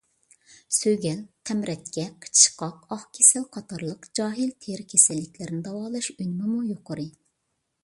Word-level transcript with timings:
سۆگەل، 0.77 1.19
تەمرەتكە، 1.49 2.05
قىچىشقاق، 2.23 2.79
ئاق 2.97 3.03
كېسەل 3.19 3.45
قاتارلىق 3.59 4.09
جاھىل 4.21 4.57
تېرە 4.67 4.89
كېسەللىكلەرنى 4.95 5.63
داۋالاش 5.71 6.11
ئۈنۈمىمۇ 6.17 6.67
يۇقىرى. 6.75 7.09